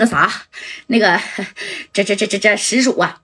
[0.00, 0.32] 那啥，
[0.86, 1.20] 那个
[1.92, 3.20] 这这这这这实属啊，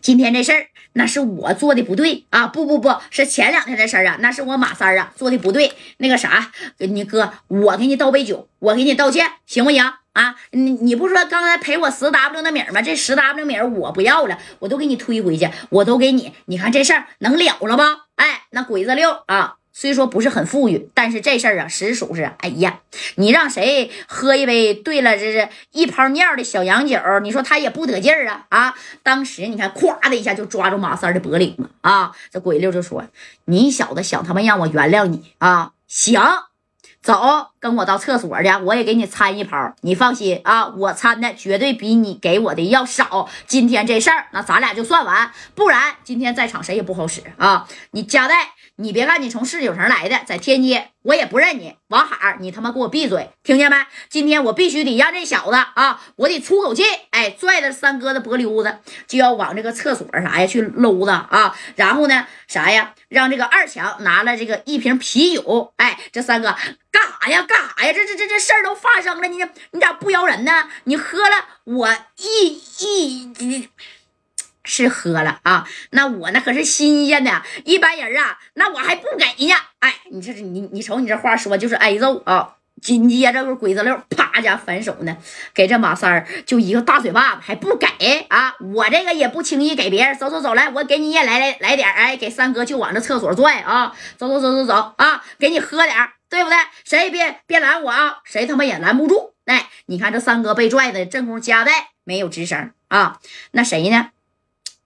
[0.00, 2.48] 今天这事儿那是我做的不对啊！
[2.48, 5.72] 不不不是前两天的事儿啊，那是我马三啊做的不对。
[5.98, 9.80] 那个啥，你哥，我给你倒杯酒，我给你道歉，行不行
[10.14, 10.34] 啊？
[10.50, 12.82] 你你不说刚才赔我十 W 的米吗？
[12.82, 16.32] 这十 W 米我不要了，我都给你推回去，我都给你。
[16.46, 18.06] 你看这事儿能了了吧？
[18.16, 19.58] 哎，那鬼子六啊。
[19.76, 22.80] 虽说不是很富裕，但是这事儿啊，实属是，哎呀，
[23.16, 28.74] 你让谁喝一杯兑了这是一泡尿的小洋酒，你说他也不得劲儿啊啊！
[29.02, 32.12] 当时你看，咵的一下就抓住马三的脖领子啊！
[32.30, 33.04] 这鬼六就说
[33.46, 35.72] ：“你小子想他妈让我原谅你啊？
[35.88, 36.44] 想，
[37.04, 39.74] 走，跟我到厕所去，我也给你掺一泡。
[39.82, 43.28] 你放心啊，我掺的绝对比你给我的要少。
[43.46, 47.68] 今天这事儿，那咱俩就算完，不然今天在场谁也不好使啊！
[47.90, 51.76] 你加代。”你别看你从市九城来的，在天津我也不认你。
[51.90, 53.76] 王海，你他妈给我闭嘴，听见没？
[54.08, 56.82] 今天我必须得让这小子啊，我得出口气。
[57.10, 61.56] 哎，拽着三哥的脖溜子就要往这个厕所啥呀去搂子啊。
[61.76, 62.94] 然后呢，啥呀？
[63.08, 65.72] 让这个二强拿了这个一瓶啤酒。
[65.76, 66.52] 哎，这三哥
[66.90, 67.42] 干哎呀？
[67.42, 67.92] 干啥呀？
[67.92, 69.38] 这这这这事儿都发生了，你
[69.70, 70.68] 你咋不邀人呢？
[70.84, 71.88] 你喝了我
[72.18, 73.70] 一一。
[74.66, 79.54] 是喝了啊，那我那可是新鲜的，一般人啊，那我还不给呢。
[79.80, 82.56] 哎，你这是你你瞅你这话说就是挨揍啊！
[82.82, 85.16] 紧接着鬼子六啪家反手呢，
[85.54, 87.86] 给这马三儿就一个大嘴巴子，还不给
[88.28, 88.54] 啊！
[88.74, 90.14] 我这个也不轻易给别人。
[90.16, 93.94] 走走走，来，我给你也来来来点哎，给三哥就往这厕所拽啊！
[94.16, 95.96] 走走走走走啊，给你喝点
[96.28, 96.58] 对不对？
[96.84, 98.18] 谁也别别拦我啊！
[98.24, 99.34] 谁他妈也拦不住。
[99.46, 103.18] 哎，你看这三哥被拽的，正宫夹带没有吱声啊，
[103.52, 104.10] 那谁呢？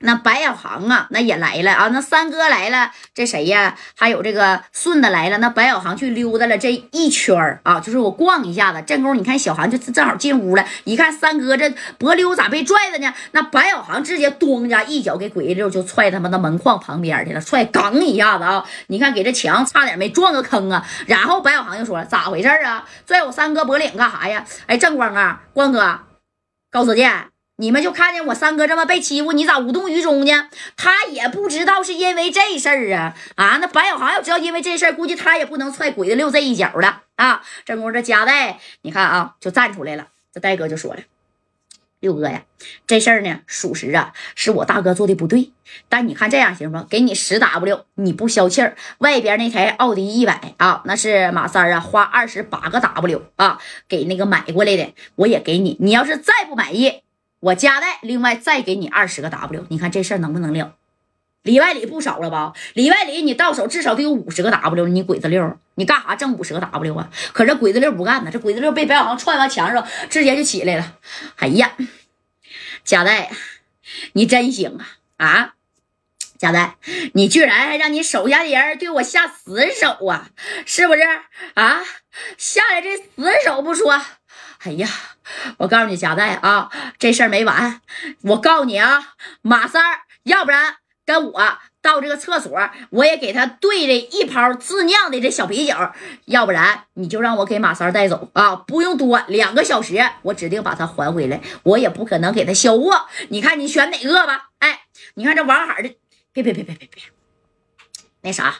[0.00, 1.88] 那白小航啊，那也来了啊！
[1.88, 3.76] 那三哥来了，这谁呀？
[3.96, 5.38] 还有这个顺子来了。
[5.38, 8.80] 那白小航去溜达了这一圈啊，就是我逛一下子。
[8.82, 13.12] 正宫，你看小航就正好进屋了，一看三哥这脖溜咋被拽的呢？
[13.32, 18.64] 那白小航直接咣家一脚给鬼溜就踹他妈的门框旁边去了，踹刚一下子啊！
[18.86, 20.86] 你看给这墙差点没撞个坑啊！
[21.06, 22.84] 然后白小航就说了：“咋回事啊？
[23.04, 26.00] 拽我三哥脖领干啥呀？”哎，正光啊，光哥，
[26.70, 27.10] 高子健。
[27.60, 30.48] 你们就看见我三哥这么被欺负，你咋无动于衷呢？
[30.76, 33.58] 他也不知道是因为这事儿啊啊！
[33.60, 37.42] 那白小航要知道因为这事儿，估计他也不能踹鬼子六这一脚了啊！
[37.64, 40.06] 正宫这夹带，你看啊，就站出来了。
[40.32, 41.00] 这戴哥就说了
[41.98, 42.42] ：“六哥呀，
[42.86, 45.50] 这事儿呢，属实啊，是我大哥做的不对。
[45.88, 46.86] 但你看这样行吗？
[46.88, 48.76] 给你十 W，你不消气儿。
[48.98, 53.58] 外边那台奥迪一百啊，那是马三啊，花二十八个 W 啊，
[53.88, 55.76] 给那个买过来的，我也给你。
[55.80, 57.02] 你要是再不满意。”
[57.40, 60.74] 我加代，另外再给你二十个 W，你看这事儿能不能了？
[61.42, 62.52] 里外里不少了吧？
[62.74, 67.08] 里外里你到手至少得有五十个 W，你鬼子六，你干啥挣五十个 W 啊？
[67.32, 70.98] 可这鬼子六不干呢，这鬼子六被白小航踹完墙上，直接就起来了。
[71.36, 71.72] 哎呀，
[72.84, 73.30] 加代，
[74.14, 74.76] 你真行
[75.16, 75.54] 啊啊！
[76.36, 76.76] 加代，
[77.14, 80.30] 你居然还让你手下的人对我下死手啊？
[80.66, 81.02] 是不是
[81.54, 81.82] 啊？
[82.36, 84.02] 下来这死手不说。
[84.58, 84.88] 哎呀，
[85.58, 87.80] 我告诉你，贾代啊，这事儿没完。
[88.22, 90.76] 我告诉你啊，马三儿，要不然
[91.06, 92.58] 跟我到这个厕所，
[92.90, 95.74] 我也给他兑了一泡自酿的这小啤酒；
[96.24, 101.40] 要不然你就让我给马三带走啊，不用多，两个小时，我指定把他还回来。
[101.62, 103.06] 我也不可能给他销货。
[103.28, 104.50] 你看你选哪个吧？
[104.58, 105.96] 哎，你看这王海的，
[106.32, 107.02] 别别别别别别，
[108.22, 108.56] 那啥，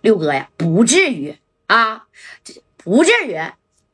[0.00, 1.36] 六哥呀，不至于
[1.66, 2.04] 啊，
[2.44, 3.36] 这不至于。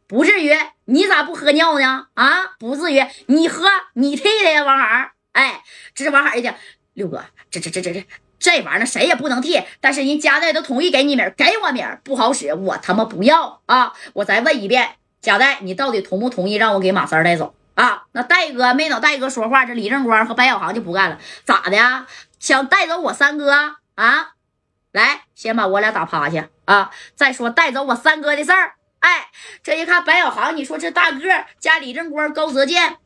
[0.09, 0.53] 不至于，
[0.87, 2.07] 你咋不喝尿呢？
[2.15, 5.63] 啊，不至于，你喝，你替的呀，王海哎，
[5.95, 6.55] 这是王海一听，
[6.95, 8.07] 六哥，这这这这这
[8.39, 13.93] 这玩意儿谁也不能替，但是人家代都同意给你名给我名不好使，我他妈不要啊！
[14.13, 18.05] 我再问一遍，贾代，你到底同不同意让我给马三带走啊？
[18.13, 22.07] 那戴哥没等戴哥说话，这李正光和白小航就不干了，咋的？
[22.39, 23.51] 想带走我三哥
[23.97, 24.35] 啊？
[24.93, 26.93] 来，先把我俩打趴下啊！
[27.17, 28.75] 再说带走我三哥的事儿。
[29.01, 29.29] 哎，
[29.62, 31.20] 这一看白小航，你说这大个
[31.59, 32.97] 加李正光、高泽健，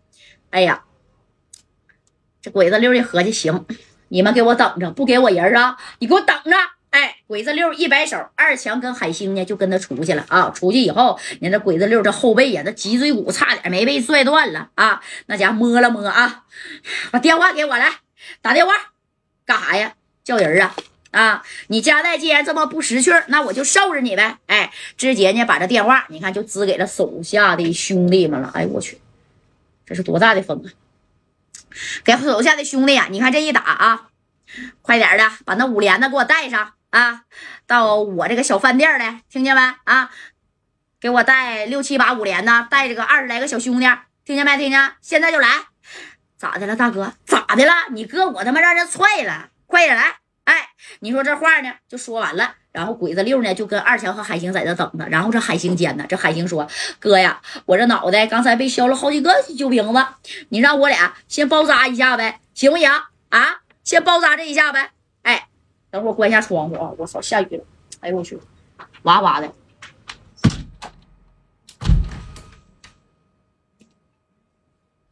[0.51, 0.85] 哎呀，
[2.41, 3.67] 这鬼子六一合计行，
[4.09, 5.77] 你们给我等着，不给我人啊！
[5.99, 6.57] 你给我等着！
[6.91, 10.51] 哎，鬼子六一摆手，二强跟海星呢就跟他出去了啊！
[10.51, 15.01] 出去以后，你这鬼子六这后背呀，这脊椎骨差点没被拽断了啊！
[15.27, 16.45] 那家摸了摸啊，
[17.13, 17.93] 把电话给我来，
[18.43, 18.73] 打电话
[19.45, 19.95] 干啥呀？
[20.25, 20.75] 叫人啊！
[21.11, 24.39] 啊，你家代既然这么不识趣那我就受着你呗。
[24.47, 28.51] 哎，直接呢把这电话，你看就支给了手下的兄弟们了。
[28.55, 29.01] 哎我去，
[29.85, 30.71] 这是多大的风啊！
[32.05, 34.09] 给手下的兄弟呀，你看这一打啊，
[34.83, 37.23] 快点的把那五连的给我带上啊，
[37.67, 39.61] 到我这个小饭店来，听见没？
[39.85, 40.11] 啊，
[41.01, 43.87] 给我带六七把五连的，带着个二十来个小兄弟，
[44.25, 44.57] 听见没？
[44.57, 44.93] 听见？
[45.01, 45.49] 现在就来。
[46.37, 47.13] 咋的了，大哥？
[47.27, 47.73] 咋的了？
[47.91, 50.20] 你哥我他妈让人踹了，快点来！
[50.51, 52.57] 哎，你说这话呢，就说完了。
[52.73, 55.07] 然后鬼子六呢，就跟二强和海星在这等着。
[55.07, 56.69] 然后这海星间呢，这海星说
[56.99, 60.05] ：“哥呀，我这脑袋刚才被削了好几个酒瓶子，
[60.49, 62.91] 你让我俩先包扎一下呗，行不行？
[63.29, 64.91] 啊，先包扎这一下呗。
[65.23, 65.47] 哎，
[65.93, 66.91] 等会儿关一下窗户啊！
[66.99, 67.65] 我操，下雨了。
[68.01, 68.37] 哎呦我去，
[69.03, 69.53] 哇哇的。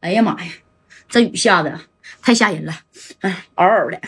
[0.01, 0.51] 哎呀妈呀，
[1.07, 1.79] 这雨下的
[2.21, 2.73] 太吓人了，
[3.21, 4.01] 哎，嗷嗷的。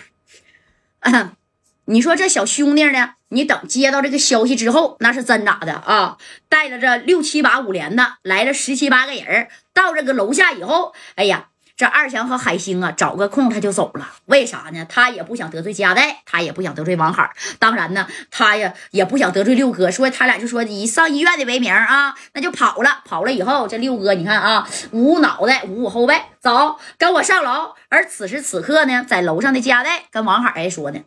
[1.86, 3.16] 你说这小兄弟呢？
[3.30, 6.18] 你等接到这个消息之后，那是真咋的啊？
[6.50, 11.48] 带着这六七把五连的来了十七八个人，到这个楼下以后，哎呀，
[11.82, 14.08] 这二强和海星啊，找个空他就走了。
[14.26, 14.86] 为啥呢？
[14.88, 19.90] 他也不想得罪加代，他也不想得罪王海，当然呢，他呀也不想得罪六哥。
[19.90, 23.02] 说他俩就说以上医院的为名啊，那就跑了。
[23.04, 27.74] 跑了以后，这六哥你看啊，捂捂脑袋，捂捂后背，走，跟我上楼。
[27.90, 31.00] 而此时此刻呢，在楼上的加代跟王海还说呢。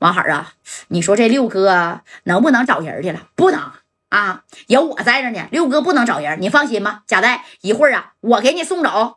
[0.00, 0.52] 王海啊，
[0.88, 3.22] 你说这六哥能不能找人去了？
[3.34, 3.58] 不能
[4.10, 5.48] 啊，有我在这呢。
[5.50, 7.00] 六哥不能找人，你放心吧。
[7.06, 9.16] 贾代，一会儿啊，我给你送走。